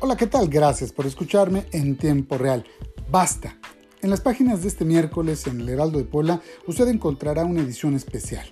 [0.00, 0.48] Hola, ¿qué tal?
[0.48, 2.64] Gracias por escucharme en tiempo real.
[3.10, 3.58] Basta.
[4.00, 7.96] En las páginas de este miércoles en el Heraldo de Puebla usted encontrará una edición
[7.96, 8.46] especial,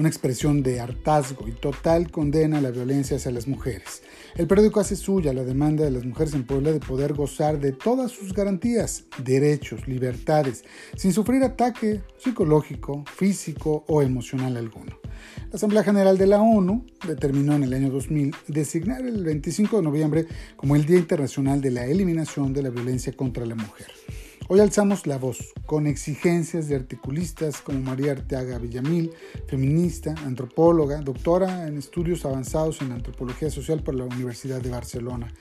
[0.00, 4.02] una expresión de hartazgo y total condena a la violencia hacia las mujeres.
[4.34, 7.72] El periódico hace suya la demanda de las mujeres en Puebla de poder gozar de
[7.72, 10.64] todas sus garantías, derechos, libertades,
[10.96, 14.98] sin sufrir ataque psicológico, físico o emocional alguno.
[15.50, 19.82] La Asamblea General de la ONU determinó en el año 2000 designar el 25 de
[19.82, 23.88] noviembre como el Día Internacional de la Eliminación de la Violencia contra la Mujer.
[24.52, 29.12] Hoy alzamos la voz con exigencias de articulistas como María Arteaga Villamil,
[29.46, 35.32] feminista, antropóloga, doctora en estudios avanzados en antropología social por la Universidad de Barcelona.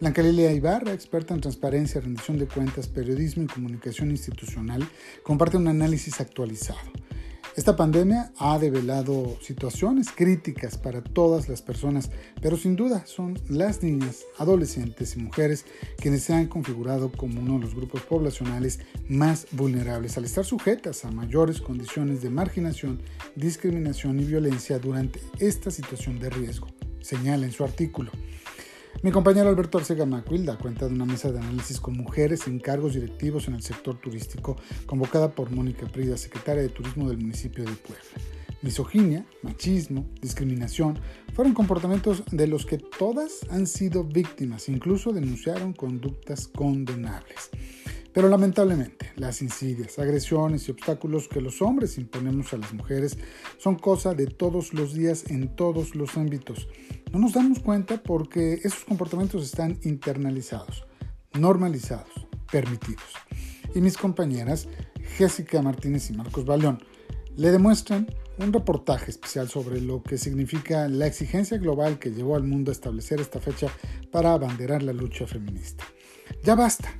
[0.00, 4.88] Blanca Lilia Ibarra, experta en transparencia, rendición de cuentas, periodismo y comunicación institucional,
[5.24, 6.78] comparte un análisis actualizado.
[7.54, 13.82] Esta pandemia ha develado situaciones críticas para todas las personas, pero sin duda son las
[13.82, 15.66] niñas, adolescentes y mujeres
[15.98, 21.04] quienes se han configurado como uno de los grupos poblacionales más vulnerables al estar sujetas
[21.04, 23.02] a mayores condiciones de marginación,
[23.36, 26.68] discriminación y violencia durante esta situación de riesgo,
[27.02, 28.12] señala en su artículo.
[29.02, 32.60] Mi compañero Alberto Arcega Macuil da cuenta de una mesa de análisis con mujeres en
[32.60, 34.54] cargos directivos en el sector turístico,
[34.86, 38.04] convocada por Mónica Prida, secretaria de Turismo del municipio de Puebla.
[38.62, 41.00] Misoginia, machismo, discriminación
[41.34, 47.50] fueron comportamientos de los que todas han sido víctimas, incluso denunciaron conductas condenables.
[48.12, 53.16] Pero lamentablemente, las insidias, agresiones y obstáculos que los hombres imponemos a las mujeres
[53.58, 56.68] son cosa de todos los días en todos los ámbitos.
[57.10, 60.86] No nos damos cuenta porque esos comportamientos están internalizados,
[61.32, 62.10] normalizados,
[62.50, 63.12] permitidos.
[63.74, 64.68] Y mis compañeras,
[65.16, 66.82] Jessica Martínez y Marcos Baleón,
[67.36, 68.06] le demuestran
[68.38, 72.72] un reportaje especial sobre lo que significa la exigencia global que llevó al mundo a
[72.72, 73.68] establecer esta fecha
[74.10, 75.84] para abanderar la lucha feminista.
[76.42, 76.94] Ya basta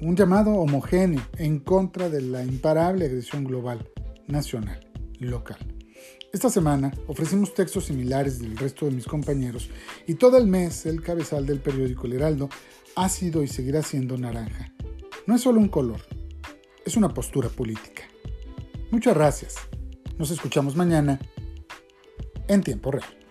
[0.00, 3.88] un llamado homogéneo en contra de la imparable agresión global,
[4.26, 4.86] nacional
[5.20, 5.58] local.
[6.32, 9.70] Esta semana ofrecimos textos similares del resto de mis compañeros
[10.06, 12.50] y todo el mes el cabezal del periódico El Heraldo
[12.94, 14.72] ha sido y seguirá siendo naranja.
[15.26, 16.00] No es solo un color,
[16.84, 18.02] es una postura política.
[18.90, 19.56] Muchas gracias.
[20.18, 21.18] Nos escuchamos mañana
[22.48, 23.25] en tiempo real.